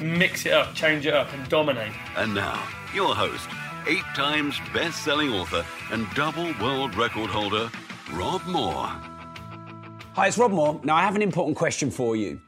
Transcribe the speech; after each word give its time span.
Mix 0.00 0.46
it 0.46 0.52
up, 0.52 0.74
change 0.74 1.06
it 1.06 1.14
up, 1.14 1.32
and 1.32 1.48
dominate. 1.48 1.92
And 2.16 2.34
now, 2.34 2.66
your 2.94 3.14
host, 3.14 3.48
eight 3.86 4.04
times 4.14 4.58
best 4.72 5.04
selling 5.04 5.32
author 5.32 5.64
and 5.90 6.06
double 6.14 6.52
world 6.60 6.94
record 6.94 7.30
holder, 7.30 7.70
Rob 8.12 8.44
Moore. 8.46 8.86
Hi, 10.14 10.28
it's 10.28 10.38
Rob 10.38 10.52
Moore. 10.52 10.80
Now, 10.84 10.96
I 10.96 11.02
have 11.02 11.16
an 11.16 11.22
important 11.22 11.56
question 11.56 11.90
for 11.90 12.16
you. 12.16 12.40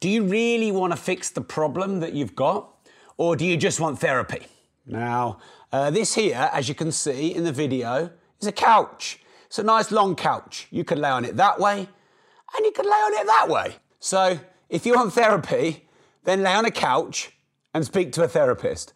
Do 0.00 0.08
you 0.08 0.24
really 0.24 0.70
want 0.70 0.92
to 0.92 0.96
fix 0.98 1.30
the 1.30 1.40
problem 1.40 2.00
that 2.00 2.12
you've 2.12 2.36
got, 2.36 2.68
or 3.16 3.36
do 3.36 3.46
you 3.46 3.56
just 3.56 3.80
want 3.80 3.98
therapy? 3.98 4.46
Now, 4.86 5.38
uh, 5.72 5.90
this 5.90 6.14
here, 6.14 6.50
as 6.52 6.68
you 6.68 6.74
can 6.74 6.92
see 6.92 7.34
in 7.34 7.44
the 7.44 7.52
video, 7.52 8.10
is 8.40 8.46
a 8.46 8.52
couch. 8.52 9.20
It's 9.46 9.58
a 9.58 9.62
nice 9.62 9.90
long 9.90 10.14
couch. 10.16 10.66
You 10.70 10.84
could 10.84 10.98
lay 10.98 11.08
on 11.08 11.24
it 11.24 11.36
that 11.36 11.58
way, 11.58 11.78
and 11.78 12.64
you 12.64 12.72
could 12.72 12.84
lay 12.84 12.90
on 12.90 13.14
it 13.14 13.26
that 13.26 13.48
way. 13.48 13.76
So, 13.98 14.38
if 14.68 14.84
you 14.84 14.94
want 14.94 15.12
therapy, 15.14 15.83
then 16.24 16.42
lay 16.42 16.52
on 16.52 16.64
a 16.64 16.70
couch 16.70 17.32
and 17.72 17.84
speak 17.84 18.12
to 18.12 18.22
a 18.22 18.28
therapist. 18.28 18.92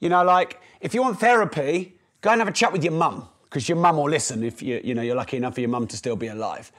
You 0.00 0.08
know, 0.08 0.24
like 0.24 0.60
if 0.80 0.94
you 0.94 1.02
want 1.02 1.20
therapy, 1.20 1.98
go 2.20 2.30
and 2.30 2.40
have 2.40 2.48
a 2.48 2.52
chat 2.52 2.72
with 2.72 2.84
your 2.84 2.92
mum 2.92 3.28
because 3.44 3.68
your 3.68 3.76
mum 3.76 3.96
will 3.96 4.08
listen 4.08 4.42
if 4.42 4.62
you, 4.62 4.80
you 4.82 4.94
know 4.94 5.02
you're 5.02 5.16
lucky 5.16 5.36
enough 5.36 5.54
for 5.54 5.60
your 5.60 5.70
mum 5.70 5.86
to 5.86 5.96
still 5.96 6.16
be 6.16 6.28
alive. 6.28 6.72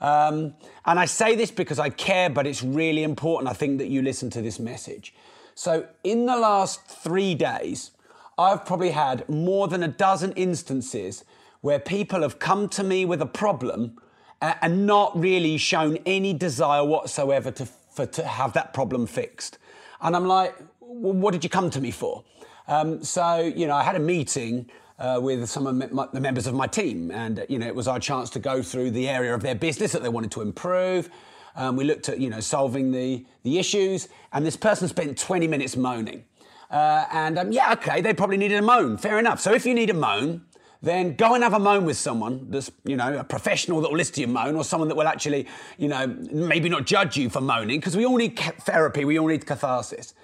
Um, 0.00 0.54
and 0.86 0.98
I 0.98 1.04
say 1.04 1.34
this 1.34 1.50
because 1.50 1.78
I 1.78 1.90
care, 1.90 2.30
but 2.30 2.46
it's 2.46 2.62
really 2.62 3.02
important. 3.02 3.50
I 3.50 3.52
think 3.52 3.78
that 3.78 3.88
you 3.88 4.00
listen 4.00 4.30
to 4.30 4.40
this 4.40 4.58
message. 4.58 5.14
So, 5.54 5.86
in 6.04 6.24
the 6.24 6.36
last 6.36 6.86
three 6.86 7.34
days, 7.34 7.90
I've 8.38 8.64
probably 8.64 8.92
had 8.92 9.28
more 9.28 9.68
than 9.68 9.82
a 9.82 9.88
dozen 9.88 10.32
instances 10.32 11.24
where 11.60 11.78
people 11.78 12.22
have 12.22 12.38
come 12.38 12.68
to 12.70 12.82
me 12.82 13.04
with 13.04 13.20
a 13.20 13.26
problem 13.26 14.00
and 14.40 14.86
not 14.86 15.18
really 15.18 15.58
shown 15.58 15.98
any 16.06 16.32
desire 16.32 16.82
whatsoever 16.82 17.50
to, 17.50 17.68
for, 17.90 18.06
to 18.06 18.24
have 18.24 18.52
that 18.54 18.72
problem 18.72 19.06
fixed. 19.06 19.58
And 20.00 20.16
I'm 20.16 20.26
like, 20.26 20.56
well, 20.80 21.12
what 21.12 21.32
did 21.32 21.44
you 21.44 21.50
come 21.50 21.70
to 21.70 21.80
me 21.80 21.90
for? 21.90 22.24
Um, 22.68 23.02
so, 23.02 23.40
you 23.40 23.66
know, 23.66 23.74
I 23.74 23.82
had 23.82 23.96
a 23.96 24.00
meeting 24.00 24.70
uh, 24.98 25.18
with 25.20 25.48
some 25.48 25.66
of 25.66 25.92
my, 25.92 26.06
the 26.12 26.20
members 26.20 26.46
of 26.46 26.54
my 26.54 26.66
team, 26.66 27.10
and, 27.10 27.44
you 27.48 27.58
know, 27.58 27.66
it 27.66 27.74
was 27.74 27.88
our 27.88 27.98
chance 27.98 28.30
to 28.30 28.38
go 28.38 28.62
through 28.62 28.90
the 28.90 29.08
area 29.08 29.34
of 29.34 29.42
their 29.42 29.54
business 29.54 29.92
that 29.92 30.02
they 30.02 30.08
wanted 30.08 30.30
to 30.32 30.42
improve. 30.42 31.10
Um, 31.56 31.76
we 31.76 31.84
looked 31.84 32.08
at, 32.08 32.20
you 32.20 32.30
know, 32.30 32.40
solving 32.40 32.92
the, 32.92 33.26
the 33.42 33.58
issues, 33.58 34.08
and 34.32 34.44
this 34.46 34.56
person 34.56 34.88
spent 34.88 35.18
20 35.18 35.48
minutes 35.48 35.76
moaning. 35.76 36.24
Uh, 36.70 37.06
and 37.12 37.38
um, 37.38 37.50
yeah, 37.50 37.72
okay, 37.72 38.00
they 38.00 38.14
probably 38.14 38.36
needed 38.36 38.58
a 38.58 38.62
moan. 38.62 38.96
Fair 38.96 39.18
enough. 39.18 39.40
So 39.40 39.52
if 39.52 39.66
you 39.66 39.74
need 39.74 39.90
a 39.90 39.94
moan, 39.94 40.42
then 40.82 41.14
go 41.14 41.34
and 41.34 41.44
have 41.44 41.52
a 41.52 41.58
moan 41.58 41.84
with 41.84 41.96
someone 41.96 42.46
that's, 42.50 42.70
you 42.84 42.96
know, 42.96 43.18
a 43.18 43.24
professional 43.24 43.80
that 43.82 43.90
will 43.90 43.98
listen 43.98 44.14
to 44.14 44.20
your 44.22 44.30
moan 44.30 44.56
or 44.56 44.64
someone 44.64 44.88
that 44.88 44.94
will 44.94 45.08
actually, 45.08 45.46
you 45.76 45.88
know, 45.88 46.06
maybe 46.06 46.68
not 46.68 46.86
judge 46.86 47.16
you 47.16 47.28
for 47.28 47.40
moaning 47.40 47.78
because 47.80 47.96
we 47.96 48.06
all 48.06 48.16
need 48.16 48.38
therapy, 48.38 49.04
we 49.04 49.18
all 49.18 49.28
need 49.28 49.46
catharsis. 49.46 50.14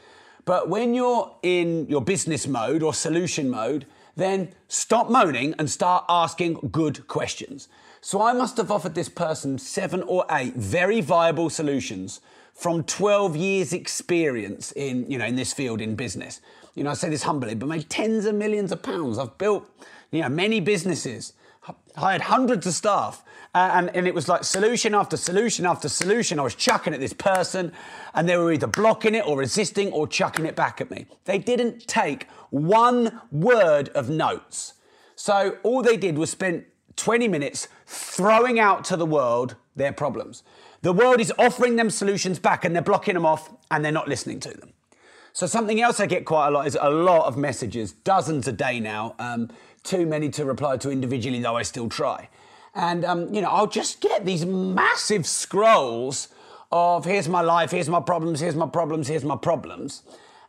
But 0.46 0.68
when 0.68 0.94
you're 0.94 1.34
in 1.42 1.86
your 1.88 2.00
business 2.00 2.46
mode 2.46 2.82
or 2.82 2.94
solution 2.94 3.50
mode, 3.50 3.84
then 4.14 4.52
stop 4.68 5.10
moaning 5.10 5.54
and 5.58 5.70
start 5.70 6.04
asking 6.08 6.54
good 6.72 7.06
questions. 7.06 7.68
So 8.00 8.22
I 8.22 8.32
must 8.32 8.56
have 8.56 8.70
offered 8.70 8.94
this 8.94 9.08
person 9.08 9.58
seven 9.58 10.02
or 10.02 10.24
eight 10.30 10.54
very 10.54 11.00
viable 11.00 11.50
solutions 11.50 12.20
from 12.54 12.84
12 12.84 13.36
years 13.36 13.72
experience 13.74 14.72
in, 14.72 15.10
you 15.10 15.18
know, 15.18 15.26
in 15.26 15.36
this 15.36 15.52
field 15.52 15.82
in 15.82 15.94
business. 15.94 16.40
You 16.74 16.84
know, 16.84 16.90
I 16.90 16.94
say 16.94 17.10
this 17.10 17.24
humbly, 17.24 17.54
but 17.54 17.68
made 17.68 17.90
tens 17.90 18.24
of 18.24 18.34
millions 18.34 18.72
of 18.72 18.82
pounds. 18.82 19.18
I've 19.18 19.36
built, 19.36 19.68
you 20.10 20.22
know, 20.22 20.28
many 20.28 20.60
businesses, 20.60 21.32
hired 21.96 22.22
hundreds 22.22 22.66
of 22.66 22.74
staff. 22.74 23.22
Uh, 23.54 23.70
and, 23.72 23.96
and 23.96 24.06
it 24.06 24.14
was 24.14 24.28
like 24.28 24.44
solution 24.44 24.94
after 24.94 25.16
solution 25.16 25.64
after 25.64 25.88
solution. 25.88 26.38
I 26.38 26.42
was 26.42 26.54
chucking 26.54 26.92
at 26.92 27.00
this 27.00 27.14
person, 27.14 27.72
and 28.14 28.28
they 28.28 28.36
were 28.36 28.52
either 28.52 28.66
blocking 28.66 29.14
it 29.14 29.26
or 29.26 29.38
resisting 29.38 29.90
or 29.92 30.06
chucking 30.06 30.44
it 30.44 30.54
back 30.54 30.80
at 30.80 30.90
me. 30.90 31.06
They 31.24 31.38
didn't 31.38 31.86
take 31.86 32.28
one 32.50 33.20
word 33.32 33.88
of 33.90 34.10
notes. 34.10 34.74
So 35.14 35.56
all 35.62 35.82
they 35.82 35.96
did 35.96 36.18
was 36.18 36.30
spend 36.30 36.66
20 36.96 37.28
minutes 37.28 37.68
throwing 37.86 38.58
out 38.58 38.84
to 38.84 38.96
the 38.96 39.06
world 39.06 39.56
their 39.74 39.92
problems. 39.92 40.42
The 40.82 40.92
world 40.92 41.20
is 41.20 41.32
offering 41.38 41.76
them 41.76 41.88
solutions 41.88 42.38
back, 42.38 42.64
and 42.64 42.74
they're 42.74 42.82
blocking 42.82 43.14
them 43.14 43.24
off, 43.24 43.50
and 43.70 43.82
they're 43.82 43.92
not 43.92 44.08
listening 44.08 44.40
to 44.40 44.50
them. 44.50 44.72
So 45.32 45.46
something 45.46 45.80
else 45.80 46.00
I 46.00 46.06
get 46.06 46.24
quite 46.24 46.48
a 46.48 46.50
lot 46.50 46.66
is 46.66 46.78
a 46.80 46.90
lot 46.90 47.26
of 47.26 47.36
messages, 47.36 47.92
dozens 47.92 48.48
a 48.48 48.52
day 48.52 48.80
now. 48.80 49.14
Um, 49.18 49.50
too 49.86 50.06
many 50.06 50.28
to 50.30 50.44
reply 50.44 50.76
to 50.78 50.90
individually, 50.90 51.40
though 51.40 51.56
I 51.56 51.62
still 51.62 51.88
try. 51.88 52.28
And 52.74 53.04
um, 53.04 53.32
you 53.32 53.40
know, 53.40 53.48
I'll 53.48 53.66
just 53.66 54.00
get 54.00 54.26
these 54.26 54.44
massive 54.44 55.26
scrolls 55.26 56.28
of 56.70 57.04
here's 57.04 57.28
my 57.28 57.40
life, 57.40 57.70
here's 57.70 57.88
my 57.88 58.00
problems, 58.00 58.40
here's 58.40 58.56
my 58.56 58.66
problems, 58.66 59.08
here's 59.08 59.24
my 59.24 59.36
problems, 59.36 60.02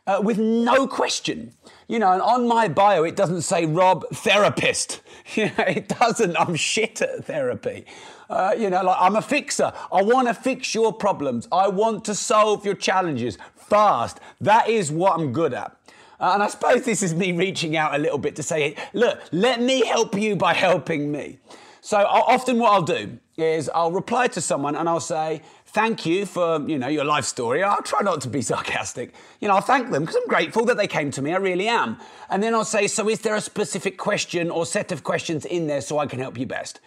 uh, 0.06 0.20
with 0.22 0.38
no 0.38 0.86
question. 0.86 1.54
You 1.86 1.98
know, 1.98 2.12
and 2.12 2.20
on 2.20 2.46
my 2.46 2.68
bio 2.68 3.04
it 3.04 3.16
doesn't 3.16 3.42
say 3.42 3.64
Rob 3.66 4.06
therapist. 4.12 5.00
It 5.36 5.88
doesn't. 5.88 6.36
I'm 6.36 6.54
shit 6.54 7.02
at 7.02 7.26
therapy. 7.26 7.84
Uh, 8.30 8.54
you 8.58 8.70
know, 8.70 8.82
like 8.82 8.96
I'm 8.98 9.14
a 9.16 9.22
fixer. 9.22 9.72
I 9.92 10.02
want 10.02 10.28
to 10.28 10.34
fix 10.34 10.74
your 10.74 10.92
problems. 10.92 11.46
I 11.52 11.68
want 11.68 12.04
to 12.06 12.14
solve 12.14 12.64
your 12.64 12.74
challenges 12.74 13.36
fast. 13.54 14.20
That 14.40 14.68
is 14.68 14.90
what 14.90 15.18
I'm 15.18 15.32
good 15.32 15.52
at. 15.52 15.77
Uh, 16.20 16.32
and 16.34 16.42
I 16.42 16.48
suppose 16.48 16.82
this 16.82 17.02
is 17.02 17.14
me 17.14 17.32
reaching 17.32 17.76
out 17.76 17.94
a 17.94 17.98
little 17.98 18.18
bit 18.18 18.36
to 18.36 18.42
say, 18.42 18.74
look, 18.92 19.20
let 19.30 19.60
me 19.60 19.86
help 19.86 20.14
you 20.16 20.34
by 20.36 20.52
helping 20.52 21.12
me. 21.12 21.38
So 21.80 21.96
I'll, 21.96 22.24
often 22.24 22.58
what 22.58 22.72
I'll 22.72 22.82
do 22.82 23.18
is 23.36 23.70
I'll 23.72 23.92
reply 23.92 24.26
to 24.28 24.40
someone 24.40 24.74
and 24.74 24.88
I'll 24.88 24.98
say, 24.98 25.42
thank 25.66 26.04
you 26.04 26.26
for, 26.26 26.60
you 26.68 26.76
know, 26.76 26.88
your 26.88 27.04
life 27.04 27.24
story. 27.24 27.62
I'll 27.62 27.82
try 27.82 28.00
not 28.00 28.20
to 28.22 28.28
be 28.28 28.42
sarcastic. 28.52 29.14
You 29.40 29.48
know, 29.48 29.54
I'll 29.54 29.60
thank 29.60 29.90
them 29.90 30.02
because 30.02 30.16
I'm 30.16 30.28
grateful 30.28 30.64
that 30.66 30.76
they 30.76 30.88
came 30.88 31.10
to 31.12 31.22
me. 31.22 31.32
I 31.32 31.36
really 31.36 31.68
am. 31.68 31.98
And 32.30 32.42
then 32.42 32.54
I'll 32.54 32.64
say, 32.64 32.88
so 32.88 33.08
is 33.08 33.20
there 33.20 33.36
a 33.36 33.40
specific 33.40 33.96
question 33.96 34.50
or 34.50 34.66
set 34.66 34.90
of 34.90 35.04
questions 35.04 35.44
in 35.44 35.68
there 35.68 35.80
so 35.80 35.98
I 35.98 36.06
can 36.06 36.18
help 36.18 36.36
you 36.36 36.46
best? 36.46 36.80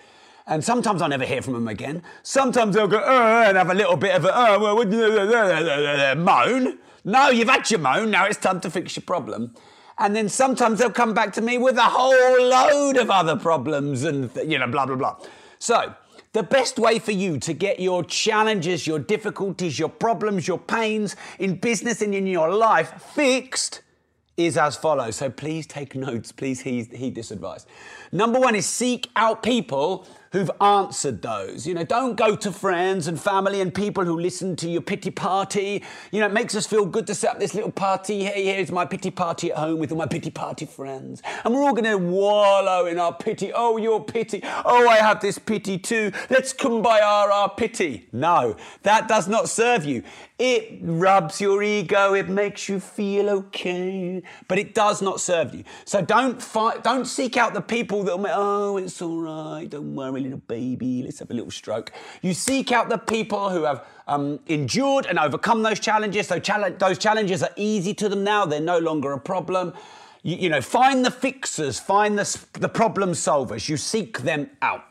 And 0.46 0.64
sometimes 0.64 1.02
I'll 1.02 1.10
never 1.10 1.26
hear 1.26 1.42
from 1.42 1.54
them 1.54 1.68
again. 1.68 2.04
Sometimes 2.24 2.76
they'll 2.76 2.88
go, 2.88 3.00
uh, 3.00 3.46
and 3.48 3.58
have 3.58 3.70
a 3.70 3.76
little 3.76 3.96
bit 3.96 4.16
of 4.16 4.26
a, 4.26 4.36
uh, 4.36 4.60
well, 4.60 6.16
moan. 6.16 6.80
No, 7.04 7.30
you've 7.30 7.50
had 7.50 7.70
your 7.72 7.80
moan. 7.80 8.12
Now 8.12 8.26
it's 8.26 8.38
time 8.38 8.62
to 8.62 8.70
fix 8.70 8.96
your 8.96 9.04
problem. 9.04 9.56
And 9.98 10.16
then 10.16 10.30
sometimes 10.30 10.80
they'll 10.80 10.92
come 10.92 11.14
back 11.14 11.34
to 11.34 11.42
me 11.42 11.58
with 11.58 11.78
a 11.78 11.82
whole 11.82 12.48
load 12.48 12.98
of 12.98 13.10
other 13.10 13.36
problems 13.36 14.04
and, 14.04 14.32
you 14.46 14.58
know, 14.58 14.68
blah, 14.68 14.86
blah, 14.86 14.96
blah. 14.96 15.18
So, 15.60 15.94
the 16.34 16.44
best 16.44 16.80
way 16.80 16.98
for 16.98 17.12
you 17.12 17.38
to 17.40 17.54
get 17.54 17.80
your 17.80 18.04
challenges, 18.04 18.88
your 18.88 19.00
difficulties, 19.00 19.78
your 19.78 19.90
problems, 19.90 20.48
your 20.48 20.58
pains 20.58 21.16
in 21.40 21.56
business 21.56 22.02
and 22.02 22.16
in 22.16 22.26
your 22.26 22.54
life 22.54 23.02
fixed 23.14 23.82
is 24.38 24.58
as 24.58 24.78
follows. 24.78 25.18
So 25.18 25.30
please 25.30 25.68
take 25.68 25.94
notes, 26.08 26.32
please 26.32 26.62
heed, 26.62 26.94
heed 26.94 27.16
this 27.16 27.32
advice. 27.32 27.66
Number 28.12 28.40
one 28.40 28.56
is 28.56 28.66
seek 28.66 29.10
out 29.16 29.44
people 29.44 30.08
who've 30.32 30.52
answered 30.62 31.22
those. 31.22 31.68
You 31.68 31.74
know, 31.74 31.84
don't 31.84 32.16
go 32.16 32.36
to 32.36 32.52
friends 32.52 33.08
and 33.08 33.20
family 33.20 33.62
and 33.62 33.74
people 33.74 34.06
who 34.06 34.20
listen 34.20 34.56
to 34.58 34.70
your 34.70 34.82
pity 34.82 35.12
party. 35.12 35.84
You 36.12 36.22
know, 36.22 36.28
it 36.28 36.34
makes 36.34 36.56
us 36.56 36.66
feel 36.66 36.86
good 36.86 37.08
to 37.08 37.16
set 37.16 37.32
up 37.32 37.40
this 37.40 37.54
little 37.54 37.72
party. 37.72 38.24
Hey, 38.24 38.46
here's 38.46 38.72
my 38.72 38.86
pity 38.86 39.12
party 39.12 39.52
at 39.52 39.58
home 39.58 39.80
with 39.80 39.92
all 39.92 39.98
my 39.98 40.06
pity 40.06 40.32
party 40.32 40.66
friends. 40.66 41.22
And 41.44 41.54
we're 41.54 41.64
all 41.64 41.74
going 41.74 41.84
to 41.84 41.98
wallow 41.98 42.86
in 42.86 42.98
our 42.98 43.14
pity. 43.14 43.52
Oh, 43.54 43.78
your 43.78 44.04
pity. 44.04 44.42
Oh, 44.44 44.88
I 44.88 44.98
have 44.98 45.20
this 45.20 45.38
pity 45.38 45.78
too. 45.78 46.12
Let's 46.30 46.54
kumbaya 46.54 47.02
our 47.02 47.50
pity. 47.50 48.08
No, 48.12 48.56
that 48.84 49.08
does 49.08 49.28
not 49.28 49.50
serve 49.50 49.86
you. 49.86 50.04
It 50.44 50.80
rubs 50.82 51.40
your 51.40 51.62
ego. 51.62 52.16
It 52.16 52.28
makes 52.28 52.68
you 52.68 52.80
feel 52.80 53.30
okay, 53.30 54.24
but 54.48 54.58
it 54.58 54.74
does 54.74 55.00
not 55.00 55.22
serve 55.22 55.54
you. 55.54 55.64
So 55.86 56.02
don't 56.02 56.42
fight. 56.42 56.84
Don't 56.84 57.06
seek 57.06 57.38
out 57.38 57.54
the 57.54 57.62
people 57.62 58.02
that 58.06 58.14
will 58.18 58.24
make. 58.24 58.32
Oh, 58.34 58.78
it's 58.78 59.00
all 59.04 59.22
right. 59.22 59.70
Don't 59.70 59.94
worry, 59.94 60.22
little 60.22 60.40
baby. 60.40 61.04
Let's 61.04 61.20
have 61.20 61.30
a 61.30 61.36
little 61.36 61.52
stroke. 61.52 61.92
You 62.24 62.34
seek 62.34 62.72
out 62.72 62.90
the 62.90 62.98
people 62.98 63.52
who 63.52 63.66
have 63.66 63.86
um, 64.08 64.40
endured 64.48 65.06
and 65.06 65.20
overcome 65.20 65.62
those 65.62 65.80
challenges. 65.80 66.30
So 66.30 66.40
challenge, 66.40 66.80
those 66.80 66.98
challenges 66.98 67.44
are 67.44 67.54
easy 67.56 67.94
to 67.94 68.10
them 68.10 68.24
now. 68.24 68.44
They're 68.48 68.60
no 68.60 68.80
longer 68.80 69.12
a 69.12 69.20
problem. 69.20 69.74
You, 70.24 70.38
you 70.38 70.50
know, 70.50 70.62
find 70.62 71.06
the 71.06 71.12
fixers. 71.12 71.80
Find 71.80 72.18
the 72.18 72.46
the 72.54 72.70
problem 72.70 73.12
solvers. 73.12 73.70
You 73.70 73.78
seek 73.78 74.22
them 74.22 74.50
out. 74.64 74.86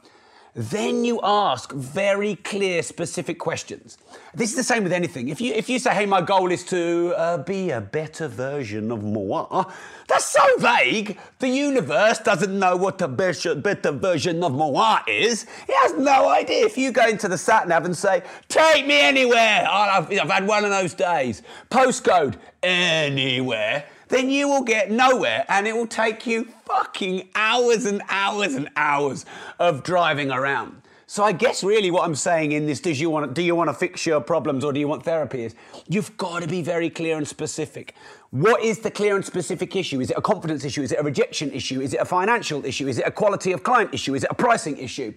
Then 0.55 1.05
you 1.05 1.21
ask 1.23 1.73
very 1.73 2.35
clear, 2.37 2.83
specific 2.83 3.39
questions. 3.39 3.99
This 4.35 4.51
is 4.51 4.57
the 4.57 4.65
same 4.65 4.83
with 4.83 4.93
anything. 4.93 5.29
If 5.29 5.41
you 5.41 5.53
if 5.55 5.69
you 5.69 5.79
say, 5.79 5.95
"Hey, 5.95 6.07
my 6.07 6.21
goal 6.21 6.51
is 6.51 6.65
to 6.67 7.15
uh, 7.17 7.39
be 7.39 7.71
a 7.71 7.81
better 7.81 8.27
version 8.27 8.91
of 8.91 9.03
moi," 9.03 9.65
that's 10.09 10.27
so 10.27 10.45
vague. 10.59 11.19
The 11.39 11.49
universe 11.49 12.19
doesn't 12.19 12.59
know 12.59 12.77
what 12.77 13.01
a 13.01 13.09
better, 13.09 13.55
better 13.55 13.93
version 13.93 14.43
of 14.43 14.53
moi 14.53 15.01
is. 15.07 15.45
It 15.69 15.75
has 15.83 15.95
no 15.95 16.29
idea. 16.29 16.67
If 16.67 16.77
you 16.77 16.91
go 16.91 17.07
into 17.07 17.29
the 17.29 17.39
sat 17.39 17.69
nav 17.69 17.85
and 17.85 17.97
say, 17.97 18.23
"Take 18.49 18.87
me 18.87 19.01
anywhere," 19.01 19.67
I've, 19.71 20.11
I've 20.11 20.31
had 20.31 20.47
one 20.47 20.65
of 20.65 20.71
those 20.71 20.95
days. 20.95 21.43
Postcode 21.71 22.35
anywhere 22.63 23.85
then 24.11 24.29
you 24.29 24.49
will 24.49 24.63
get 24.63 24.91
nowhere 24.91 25.47
and 25.49 25.67
it 25.67 25.75
will 25.75 25.87
take 25.87 26.27
you 26.27 26.45
fucking 26.67 27.31
hours 27.35 27.87
and 27.87 28.03
hours 28.09 28.55
and 28.55 28.69
hours 28.77 29.25
of 29.59 29.83
driving 29.83 30.31
around. 30.31 30.83
So 31.07 31.25
I 31.25 31.33
guess 31.33 31.65
really 31.65 31.91
what 31.91 32.05
I'm 32.05 32.15
saying 32.15 32.53
in 32.53 32.67
this, 32.67 32.79
does 32.79 33.01
you 33.01 33.11
want, 33.11 33.35
do 33.35 33.43
you 33.43 33.57
want 33.57 33.69
to 33.69 33.75
fix 33.75 34.07
your 34.07 34.21
problems 34.21 34.63
or 34.63 34.73
do 34.73 34.79
you 34.79 34.87
want 34.87 35.03
therapy 35.03 35.43
is, 35.43 35.57
you've 35.89 36.17
got 36.17 36.43
to 36.43 36.49
be 36.49 36.63
very 36.63 36.89
clear 36.89 37.17
and 37.17 37.27
specific. 37.27 37.97
What 38.31 38.63
is 38.63 38.79
the 38.79 38.93
clear 38.93 39.17
and 39.17 39.25
specific 39.25 39.75
issue? 39.75 40.01
Is 40.01 40.11
it 40.11 40.17
a 40.17 40.23
confidence 40.23 40.65
issue? 40.65 40.83
Is 40.83 40.93
it 40.93 41.01
a 41.01 41.03
rejection 41.03 41.51
issue? 41.51 41.81
Is 41.81 41.95
it 41.95 42.01
a 42.01 42.05
financial 42.05 42.65
issue? 42.65 42.87
Is 42.87 42.99
it 42.99 43.07
a 43.09 43.11
quality 43.11 43.51
of 43.51 43.65
client 43.65 43.93
issue? 43.93 44.15
Is 44.15 44.23
it 44.23 44.31
a 44.31 44.35
pricing 44.35 44.79
issue? 44.79 45.13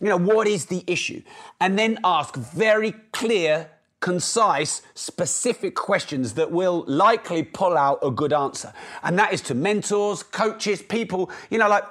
You 0.00 0.08
know, 0.08 0.16
what 0.16 0.48
is 0.48 0.64
the 0.64 0.82
issue? 0.86 1.22
And 1.60 1.78
then 1.78 1.98
ask 2.04 2.34
very 2.34 2.92
clear 3.12 3.68
concise, 4.00 4.82
specific 4.94 5.74
questions 5.74 6.34
that 6.34 6.50
will 6.50 6.84
likely 6.86 7.42
pull 7.42 7.76
out 7.76 7.98
a 8.02 8.10
good 8.10 8.32
answer. 8.32 8.72
And 9.02 9.18
that 9.18 9.32
is 9.32 9.40
to 9.42 9.54
mentors, 9.54 10.22
coaches, 10.22 10.82
people, 10.82 11.30
you 11.50 11.58
know, 11.58 11.68
like 11.68 11.84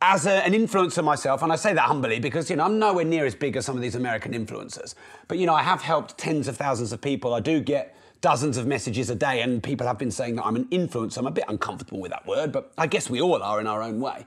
as 0.00 0.26
a, 0.26 0.44
an 0.44 0.52
influencer 0.52 1.02
myself, 1.02 1.42
and 1.42 1.52
I 1.52 1.56
say 1.56 1.72
that 1.72 1.82
humbly 1.82 2.18
because, 2.18 2.50
you 2.50 2.56
know, 2.56 2.64
I'm 2.64 2.78
nowhere 2.78 3.04
near 3.04 3.24
as 3.24 3.34
big 3.34 3.56
as 3.56 3.64
some 3.64 3.76
of 3.76 3.82
these 3.82 3.94
American 3.94 4.32
influencers. 4.32 4.94
But, 5.28 5.38
you 5.38 5.46
know, 5.46 5.54
I 5.54 5.62
have 5.62 5.80
helped 5.80 6.18
tens 6.18 6.46
of 6.46 6.56
thousands 6.56 6.92
of 6.92 7.00
people. 7.00 7.32
I 7.32 7.40
do 7.40 7.60
get 7.60 7.96
dozens 8.20 8.56
of 8.56 8.66
messages 8.66 9.08
a 9.08 9.14
day, 9.14 9.40
and 9.42 9.62
people 9.62 9.86
have 9.86 9.98
been 9.98 10.10
saying 10.10 10.36
that 10.36 10.44
I'm 10.44 10.56
an 10.56 10.66
influencer. 10.66 11.18
I'm 11.18 11.26
a 11.26 11.30
bit 11.30 11.44
uncomfortable 11.48 12.00
with 12.00 12.10
that 12.10 12.26
word, 12.26 12.52
but 12.52 12.72
I 12.76 12.86
guess 12.86 13.08
we 13.08 13.20
all 13.20 13.42
are 13.42 13.60
in 13.60 13.66
our 13.66 13.82
own 13.82 14.00
way. 14.00 14.26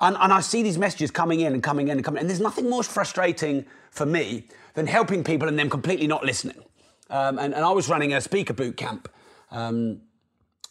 And, 0.00 0.16
and 0.20 0.32
I 0.32 0.40
see 0.40 0.62
these 0.62 0.78
messages 0.78 1.10
coming 1.10 1.40
in 1.40 1.52
and 1.52 1.62
coming 1.62 1.88
in 1.88 1.98
and 1.98 2.04
coming 2.04 2.18
in, 2.18 2.22
and 2.22 2.30
there's 2.30 2.40
nothing 2.40 2.70
more 2.70 2.82
frustrating 2.82 3.64
for 3.90 4.06
me 4.06 4.46
than 4.74 4.86
helping 4.86 5.24
people 5.24 5.48
and 5.48 5.58
them 5.58 5.68
completely 5.68 6.06
not 6.06 6.24
listening. 6.24 6.62
Um, 7.10 7.38
and, 7.38 7.54
and, 7.54 7.64
I 7.64 7.70
was 7.70 7.88
running 7.88 8.12
a 8.12 8.20
speaker 8.20 8.52
boot 8.52 8.76
camp. 8.76 9.08
Um, 9.50 10.02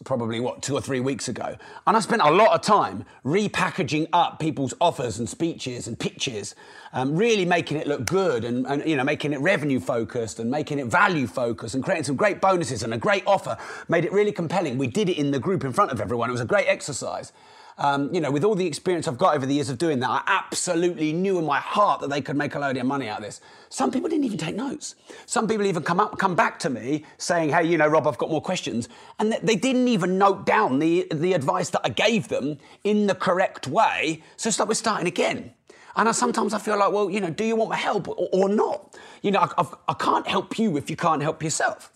probably 0.04 0.40
what 0.40 0.62
two 0.62 0.76
or 0.76 0.82
three 0.82 1.00
weeks 1.00 1.28
ago. 1.28 1.58
And 1.86 1.98
i 1.98 2.00
spent 2.00 2.22
a 2.22 2.30
lot 2.30 2.54
of 2.54 2.62
time 2.62 3.04
repackaging 3.26 4.08
up 4.14 4.40
people's 4.40 4.74
offers 4.80 5.18
and 5.18 5.28
speeches 5.28 5.88
and 5.88 5.98
pitches 5.98 6.54
um, 6.94 7.16
really 7.16 7.46
making 7.46 7.78
it 7.78 7.88
look 7.88 8.06
good 8.06 8.44
and, 8.44 8.66
and, 8.68 8.86
you 8.88 8.96
know 8.96 9.04
making 9.04 9.34
it 9.34 9.40
revenue 9.40 9.80
focused 9.80 10.40
and 10.40 10.52
making 10.52 10.80
it 10.80 10.86
value 10.86 11.26
focused 11.26 11.74
and 11.74 11.84
creating 11.84 12.04
some 12.04 12.16
great 12.16 12.40
bonuses 12.40 12.84
and 12.84 12.94
a 12.94 12.98
great 12.98 13.24
offer. 13.26 13.58
Made 13.88 14.06
it 14.06 14.12
really 14.12 14.32
compelling. 14.32 14.78
We 14.78 14.88
did 14.88 15.10
it 15.10 15.18
in 15.18 15.32
the 15.32 15.40
group 15.40 15.64
in 15.64 15.74
front 15.74 15.92
of 15.92 16.00
everyone. 16.00 16.30
It 16.30 16.34
was 16.34 16.42
a 16.42 16.46
great 16.46 16.68
exercise 16.68 17.34
um, 17.80 18.14
you 18.14 18.20
know, 18.20 18.32
with 18.32 18.44
all 18.44 18.56
the 18.56 18.66
experience 18.66 19.08
I've 19.08 19.20
got 19.20 19.36
over 19.36 19.46
the 19.46 19.54
years 19.54 19.70
of 19.70 19.78
doing 19.78 20.00
that, 20.00 20.10
I 20.10 20.24
absolutely 20.26 21.14
knew 21.14 21.38
in 21.38 21.46
my 21.46 21.60
heart 21.60 22.02
that 22.02 22.10
they 22.10 22.22
could 22.22 22.36
make 22.36 22.56
a 22.56 22.60
load 22.60 22.76
of 22.76 22.86
money 22.88 23.08
out 23.08 23.20
of 23.20 23.24
this. 23.24 23.40
Some 23.70 23.92
people 23.92 24.10
didn't 24.10 24.26
even 24.26 24.40
take 24.40 24.56
notes. 24.56 24.96
Some 25.28 25.48
people 25.48 25.66
even 25.66 25.84
come 25.84 26.00
up, 26.00 26.18
come 26.18 26.36
back 26.36 26.58
to 26.60 26.72
me 26.72 27.06
saying, 27.20 27.50
"Hey, 27.50 27.66
you 27.66 27.78
know, 27.78 27.88
Rob, 27.88 28.08
I've 28.08 28.18
got 28.18 28.32
more 28.32 28.42
questions," 28.42 28.90
and 29.20 29.34
they 29.44 29.56
didn't 29.56 29.88
even 29.88 30.18
note 30.18 30.46
down 30.46 30.80
the 30.80 31.08
the 31.14 31.34
advice 31.34 31.70
that 31.70 31.82
I 31.84 31.90
gave 31.90 32.30
them 32.30 32.58
in 32.84 33.06
the 33.06 33.16
correct 33.16 33.68
way. 33.68 34.24
So 34.38 34.50
it's 34.50 34.58
like 34.58 34.68
we're 34.68 34.74
starting 34.74 35.08
again. 35.08 35.54
And 35.96 36.08
I, 36.08 36.12
sometimes 36.12 36.54
I 36.54 36.60
feel 36.60 36.78
like, 36.78 36.92
well, 36.92 37.10
you 37.10 37.20
know, 37.20 37.32
do 37.32 37.44
you 37.44 37.56
want 37.56 37.72
my 37.72 37.76
help 37.76 38.08
or, 38.08 38.30
or 38.32 38.50
not? 38.50 38.96
You 39.24 39.32
know, 39.32 39.40
I, 39.40 39.66
I, 39.88 39.94
can't 39.96 40.28
help 40.28 40.60
you 40.60 40.78
if 40.78 40.92
you 40.92 40.96
can't 40.96 41.24
help 41.24 41.42
yourself. 41.42 41.92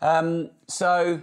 Um, 0.00 0.50
so 0.66 1.20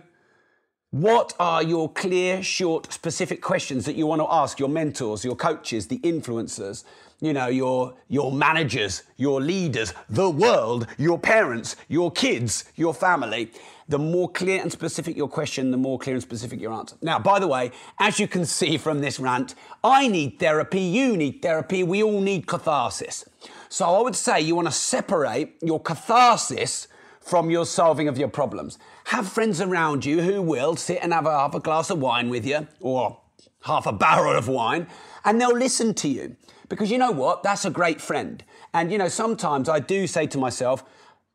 what 0.92 1.34
are 1.40 1.64
your 1.64 1.90
clear, 1.90 2.44
short, 2.44 2.92
specific 2.92 3.42
questions 3.42 3.86
that 3.86 3.96
you 3.96 4.06
want 4.06 4.22
to 4.22 4.28
ask 4.30 4.60
your 4.60 4.68
mentors, 4.68 5.24
your 5.24 5.38
coaches, 5.38 5.88
the 5.88 6.00
influencers, 6.00 6.84
you 7.22 7.32
know, 7.32 7.48
your, 7.48 7.94
your 8.10 8.32
managers, 8.34 9.04
your 9.16 9.40
leaders, 9.40 9.94
the 10.10 10.30
world, 10.30 10.88
your 10.98 11.18
parents, 11.18 11.78
your 11.88 12.12
kids, 12.12 12.66
your 12.76 12.94
family? 12.94 13.52
The 13.88 14.00
more 14.00 14.30
clear 14.30 14.62
and 14.62 14.70
specific 14.70 15.16
your 15.16 15.30
question, 15.30 15.72
the 15.72 15.78
more 15.78 15.98
clear 15.98 16.16
and 16.16 16.22
specific 16.22 16.60
your 16.60 16.74
answer. 16.74 16.98
Now, 17.02 17.20
by 17.20 17.40
the 17.40 17.48
way, 17.48 17.72
as 18.00 18.20
you 18.20 18.28
can 18.28 18.46
see 18.46 18.78
from 18.78 19.00
this 19.00 19.18
rant, 19.18 19.56
I 19.84 20.10
need 20.10 20.40
therapy, 20.40 20.82
you 20.82 21.16
need 21.16 21.42
therapy, 21.42 21.84
we 21.84 22.04
all 22.04 22.20
need 22.20 22.48
catharsis. 22.48 23.24
So 23.70 23.86
I 23.86 24.02
would 24.02 24.16
say 24.16 24.42
you 24.42 24.56
want 24.56 24.68
to 24.68 24.74
separate 24.74 25.56
your 25.62 25.80
catharsis 25.80 26.88
from 27.22 27.50
your 27.50 27.66
solving 27.66 28.08
of 28.08 28.18
your 28.18 28.28
problems. 28.28 28.78
Have 29.06 29.28
friends 29.28 29.62
around 29.62 30.06
you 30.06 30.22
who 30.22 30.42
will 30.42 30.76
sit 30.76 31.00
and 31.02 31.14
have 31.14 31.26
a, 31.26 31.32
half 31.32 31.56
a 31.56 31.60
glass 31.60 31.90
of 31.90 32.00
wine 32.00 32.30
with 32.30 32.46
you, 32.46 32.68
or 32.80 33.20
half 33.64 33.86
a 33.86 33.94
barrel 33.94 34.36
of 34.36 34.48
wine, 34.48 34.88
and 35.24 35.40
they'll 35.40 35.58
listen 35.58 35.94
to 35.94 36.08
you. 36.08 36.36
Because 36.68 36.90
you 36.90 36.98
know 36.98 37.12
what? 37.12 37.44
That's 37.44 37.66
a 37.66 37.70
great 37.70 38.02
friend. 38.02 38.44
And 38.74 38.92
you 38.92 38.98
know, 38.98 39.08
sometimes 39.08 39.70
I 39.70 39.80
do 39.80 40.08
say 40.08 40.26
to 40.28 40.38
myself, 40.38 40.84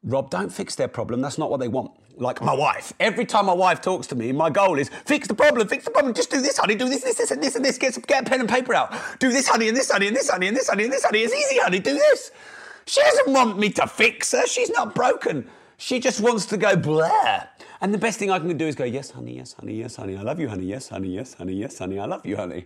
Rob, 0.02 0.30
don't 0.30 0.50
fix 0.50 0.74
their 0.74 0.88
problem. 0.88 1.20
That's 1.20 1.38
not 1.38 1.50
what 1.50 1.60
they 1.60 1.68
want. 1.68 1.92
Like 2.18 2.40
my 2.40 2.54
wife. 2.54 2.94
Every 2.98 3.26
time 3.26 3.44
my 3.44 3.52
wife 3.52 3.82
talks 3.82 4.06
to 4.06 4.14
me, 4.14 4.32
my 4.32 4.48
goal 4.48 4.78
is 4.78 4.88
fix 5.04 5.28
the 5.28 5.34
problem, 5.34 5.68
fix 5.68 5.84
the 5.84 5.90
problem. 5.90 6.14
Just 6.14 6.30
do 6.30 6.40
this, 6.40 6.56
honey. 6.56 6.74
Do 6.74 6.88
this, 6.88 7.02
this, 7.02 7.16
this, 7.16 7.30
and 7.30 7.42
this, 7.42 7.56
and 7.56 7.64
this. 7.64 7.76
Get, 7.76 8.06
get 8.06 8.26
a 8.26 8.30
pen 8.30 8.40
and 8.40 8.48
paper 8.48 8.74
out. 8.74 8.94
Do 9.18 9.30
this, 9.30 9.46
honey, 9.46 9.68
and 9.68 9.76
this, 9.76 9.90
honey, 9.90 10.06
and 10.06 10.16
this, 10.16 10.30
honey, 10.30 10.46
and 10.46 10.56
this, 10.56 10.68
honey, 10.68 10.84
and 10.84 10.92
this, 10.92 11.04
honey. 11.04 11.20
It's 11.20 11.34
easy, 11.34 11.58
honey. 11.58 11.78
Do 11.78 11.92
this. 11.92 12.30
She 12.86 13.02
doesn't 13.02 13.32
want 13.32 13.58
me 13.58 13.68
to 13.70 13.86
fix 13.86 14.32
her. 14.32 14.46
She's 14.46 14.70
not 14.70 14.94
broken. 14.94 15.46
She 15.76 16.00
just 16.00 16.20
wants 16.20 16.46
to 16.46 16.56
go 16.56 16.76
blah. 16.76 17.44
And 17.80 17.92
the 17.92 17.98
best 17.98 18.18
thing 18.18 18.30
I 18.30 18.38
can 18.38 18.56
do 18.56 18.66
is 18.66 18.74
go, 18.74 18.84
yes, 18.84 19.10
honey, 19.10 19.36
yes, 19.36 19.52
honey, 19.52 19.74
yes, 19.74 19.96
honey, 19.96 20.16
I 20.16 20.22
love 20.22 20.40
you, 20.40 20.48
honey, 20.48 20.64
yes, 20.64 20.88
honey, 20.88 21.08
yes, 21.08 21.34
honey, 21.34 21.52
yes, 21.52 21.78
honey, 21.78 21.98
I 21.98 22.06
love 22.06 22.24
you, 22.24 22.36
honey. 22.36 22.64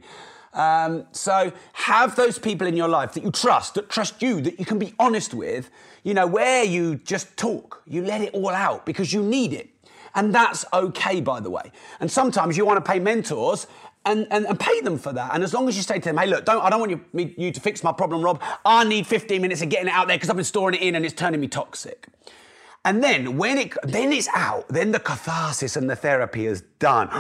Um, 0.53 1.07
so 1.13 1.53
have 1.73 2.17
those 2.17 2.39
people 2.39 2.67
in 2.67 2.77
your 2.77 2.89
life 2.89 3.15
that 3.15 3.25
you 3.25 3.31
trust, 3.31 3.75
that 3.75 3.89
trust 3.89 4.23
you, 4.23 4.41
that 4.43 4.59
you 4.59 4.65
can 4.65 4.79
be 4.79 4.95
honest 4.99 5.35
with, 5.35 5.71
you 6.03 6.15
know, 6.15 6.27
where 6.27 6.65
you 6.65 6.97
just 6.97 7.37
talk, 7.37 7.83
you 7.87 8.03
let 8.05 8.21
it 8.21 8.35
all 8.35 8.51
out 8.51 8.87
because 8.87 9.13
you 9.13 9.23
need 9.23 9.53
it. 9.53 9.69
And 10.15 10.35
that's 10.35 10.65
okay, 10.73 11.21
by 11.21 11.41
the 11.41 11.51
way. 11.51 11.71
And 12.01 12.11
sometimes 12.11 12.57
you 12.57 12.65
want 12.65 12.85
to 12.85 12.91
pay 12.91 12.99
mentors 12.99 13.69
and, 14.05 14.27
and, 14.31 14.47
and, 14.47 14.59
pay 14.59 14.81
them 14.81 14.99
for 14.99 15.13
that. 15.13 15.35
And 15.35 15.45
as 15.45 15.53
long 15.53 15.69
as 15.69 15.77
you 15.77 15.83
say 15.83 15.99
to 15.99 16.01
them, 16.01 16.17
hey, 16.17 16.27
look, 16.27 16.47
don't, 16.47 16.63
I 16.63 16.71
don't 16.71 16.81
want 16.81 16.91
you, 16.91 17.05
me, 17.13 17.35
you 17.37 17.53
to 17.53 17.61
fix 17.61 17.85
my 17.85 17.93
problem, 17.93 18.23
Rob. 18.23 18.43
I 18.65 18.83
need 18.85 19.07
15 19.07 19.43
minutes 19.43 19.61
of 19.63 19.69
getting 19.69 19.89
it 19.89 19.93
out 19.93 20.09
there 20.09 20.17
because 20.17 20.31
I've 20.31 20.37
been 20.37 20.45
storing 20.45 20.75
it 20.75 20.83
in 20.83 20.95
and 20.95 21.05
it's 21.05 21.15
turning 21.15 21.39
me 21.39 21.49
toxic. 21.49 22.09
And 22.85 23.05
then 23.05 23.37
when 23.37 23.59
it 23.59 23.75
then 23.83 24.13
it's 24.13 24.29
out, 24.35 24.69
then 24.69 24.93
the 24.93 25.01
catharsis 25.01 25.77
and 25.77 25.91
the 25.91 25.97
therapy 25.97 26.47
is 26.47 26.63
done. 26.79 27.11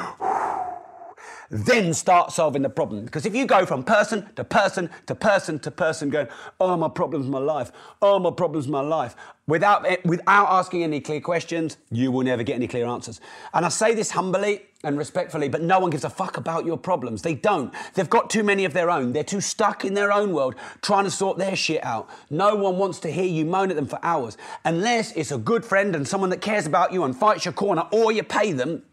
Then 1.51 1.93
start 1.93 2.33
solving 2.33 2.63
the 2.63 2.71
problem. 2.71 3.05
Because 3.05 3.27
if 3.27 3.35
you 3.35 3.45
go 3.45 3.67
from 3.67 3.83
person 3.83 4.29
to 4.37 4.45
person 4.45 4.89
to 5.07 5.15
person 5.15 5.59
to 5.59 5.71
person 5.71 6.09
going, 6.09 6.29
oh, 6.61 6.77
my 6.77 6.89
problem's 6.89 7.27
my 7.27 7.39
life, 7.39 7.73
oh, 8.01 8.19
my 8.19 8.31
problem's 8.31 8.69
my 8.69 8.81
life, 8.81 9.17
without, 9.47 9.85
without 10.05 10.47
asking 10.49 10.85
any 10.85 11.01
clear 11.01 11.21
questions, 11.21 11.77
you 11.91 12.13
will 12.13 12.25
never 12.25 12.43
get 12.45 12.55
any 12.55 12.69
clear 12.69 12.87
answers. 12.87 13.21
And 13.53 13.67
I 13.67 13.69
say 13.69 13.95
this 13.95 14.13
humbly 14.13 14.63
and 14.83 14.97
respectfully, 14.97 15.49
but 15.49 15.61
no 15.61 15.79
one 15.79 15.91
gives 15.91 16.05
a 16.05 16.11
fuck 16.11 16.37
about 16.37 16.65
your 16.65 16.79
problems. 16.79 17.23
They 17.23 17.35
don't. 17.35 17.75
They've 17.95 18.09
got 18.09 18.31
too 18.31 18.43
many 18.43 18.65
of 18.65 18.73
their 18.73 18.89
own. 18.89 19.13
They're 19.13 19.25
too 19.25 19.41
stuck 19.41 19.85
in 19.85 19.95
their 19.95 20.13
own 20.13 20.33
world 20.33 20.55
trying 20.81 21.05
to 21.05 21.11
sort 21.11 21.37
their 21.37 21.57
shit 21.57 21.85
out. 21.85 22.09
No 22.31 22.55
one 22.55 22.79
wants 22.79 23.01
to 23.01 23.11
hear 23.11 23.25
you 23.25 23.45
moan 23.45 23.71
at 23.71 23.77
them 23.77 23.87
for 23.87 23.99
hours 24.03 24.39
unless 24.65 25.13
it's 25.13 25.33
a 25.33 25.39
good 25.39 25.65
friend 25.65 25.95
and 25.95 26.09
someone 26.09 26.31
that 26.31 26.41
cares 26.41 26.67
about 26.67 26.93
you 26.93 27.05
and 27.05 27.15
fights 27.15 27.45
your 27.45 27.53
corner 27.53 27.87
or 27.91 28.13
you 28.13 28.23
pay 28.23 28.53
them 28.53 28.85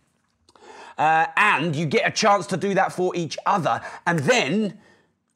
uh, 0.98 1.28
and 1.36 1.76
you 1.76 1.86
get 1.86 2.08
a 2.08 2.12
chance 2.12 2.48
to 2.48 2.58
do 2.58 2.74
that 2.74 2.92
for 2.92 3.16
each 3.16 3.38
other. 3.46 3.82
And 4.06 4.20
then, 4.20 4.80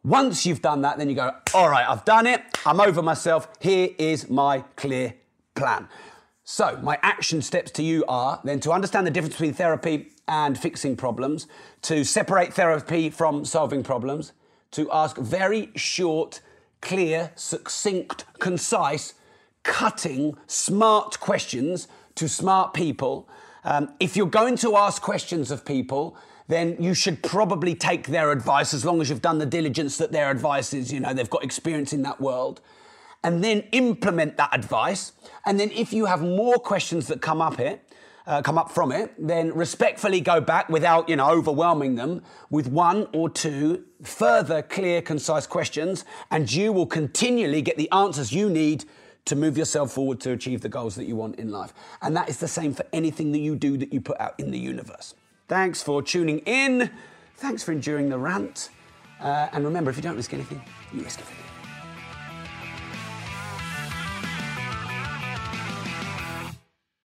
once 0.03 0.45
you've 0.45 0.61
done 0.61 0.81
that, 0.81 0.97
then 0.97 1.09
you 1.09 1.15
go, 1.15 1.31
all 1.53 1.69
right, 1.69 1.87
I've 1.87 2.05
done 2.05 2.25
it. 2.25 2.41
I'm 2.65 2.79
over 2.79 3.01
myself. 3.01 3.47
Here 3.59 3.89
is 3.97 4.29
my 4.29 4.63
clear 4.75 5.13
plan. 5.55 5.87
So, 6.43 6.79
my 6.81 6.97
action 7.03 7.41
steps 7.41 7.71
to 7.71 7.83
you 7.83 8.03
are 8.07 8.41
then 8.43 8.59
to 8.61 8.71
understand 8.71 9.05
the 9.05 9.11
difference 9.11 9.35
between 9.35 9.53
therapy 9.53 10.09
and 10.27 10.57
fixing 10.57 10.95
problems, 10.95 11.47
to 11.83 12.03
separate 12.03 12.53
therapy 12.53 13.09
from 13.09 13.45
solving 13.45 13.83
problems, 13.83 14.33
to 14.71 14.89
ask 14.91 15.17
very 15.17 15.69
short, 15.75 16.41
clear, 16.81 17.31
succinct, 17.35 18.25
concise, 18.39 19.13
cutting, 19.63 20.35
smart 20.47 21.19
questions 21.19 21.87
to 22.15 22.27
smart 22.27 22.73
people 22.73 23.29
um, 23.63 23.93
if 23.99 24.17
you're 24.17 24.27
going 24.27 24.55
to 24.57 24.75
ask 24.75 25.01
questions 25.01 25.51
of 25.51 25.65
people, 25.65 26.17
then 26.47 26.75
you 26.79 26.93
should 26.93 27.23
probably 27.23 27.75
take 27.75 28.07
their 28.07 28.31
advice 28.31 28.73
as 28.73 28.83
long 28.83 29.01
as 29.01 29.09
you've 29.09 29.21
done 29.21 29.37
the 29.37 29.45
diligence 29.45 29.97
that 29.97 30.11
their 30.11 30.29
advice 30.29 30.73
is, 30.73 30.91
you 30.91 30.99
know, 30.99 31.13
they've 31.13 31.29
got 31.29 31.43
experience 31.43 31.93
in 31.93 32.01
that 32.01 32.19
world. 32.19 32.61
And 33.23 33.43
then 33.43 33.61
implement 33.71 34.37
that 34.37 34.49
advice. 34.51 35.13
And 35.45 35.59
then 35.59 35.69
if 35.71 35.93
you 35.93 36.07
have 36.07 36.21
more 36.21 36.55
questions 36.55 37.07
that 37.07 37.21
come 37.21 37.41
up 37.41 37.57
here, 37.57 37.79
uh, 38.27 38.41
come 38.41 38.57
up 38.57 38.71
from 38.71 38.91
it, 38.91 39.13
then 39.17 39.53
respectfully 39.53 40.21
go 40.21 40.41
back 40.41 40.69
without, 40.69 41.07
you 41.07 41.15
know, 41.15 41.29
overwhelming 41.29 41.95
them 41.95 42.23
with 42.49 42.67
one 42.67 43.07
or 43.13 43.29
two 43.29 43.83
further 44.03 44.61
clear, 44.61 45.01
concise 45.01 45.47
questions, 45.47 46.03
and 46.29 46.51
you 46.51 46.73
will 46.73 46.85
continually 46.85 47.61
get 47.61 47.77
the 47.77 47.89
answers 47.91 48.31
you 48.31 48.49
need 48.49 48.85
to 49.25 49.35
move 49.35 49.57
yourself 49.57 49.91
forward 49.91 50.19
to 50.21 50.31
achieve 50.31 50.61
the 50.61 50.69
goals 50.69 50.95
that 50.95 51.05
you 51.05 51.15
want 51.15 51.35
in 51.37 51.51
life. 51.51 51.73
And 52.01 52.15
that 52.15 52.29
is 52.29 52.37
the 52.37 52.47
same 52.47 52.73
for 52.73 52.85
anything 52.91 53.31
that 53.33 53.39
you 53.39 53.55
do 53.55 53.77
that 53.77 53.93
you 53.93 54.01
put 54.01 54.19
out 54.19 54.33
in 54.39 54.51
the 54.51 54.59
universe. 54.59 55.13
Thanks 55.47 55.83
for 55.83 56.01
tuning 56.01 56.39
in. 56.39 56.89
Thanks 57.37 57.63
for 57.63 57.71
enduring 57.71 58.09
the 58.09 58.17
rant. 58.17 58.69
Uh, 59.19 59.49
and 59.51 59.63
remember, 59.63 59.91
if 59.91 59.97
you 59.97 60.03
don't 60.03 60.15
risk 60.15 60.33
anything, 60.33 60.61
you 60.93 61.03
risk 61.03 61.19
everything. 61.19 61.50